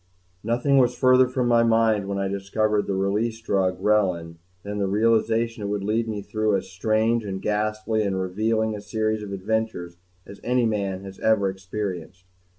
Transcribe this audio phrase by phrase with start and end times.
[0.41, 4.37] COBLENTZ I Nothing was further from my mind, when I discovered the "Release Drug" Relin,
[4.63, 8.73] than the realization that it would lead me through as strange and ghastly and revealing
[8.75, 12.25] a series of adventures as any man has ever experienced.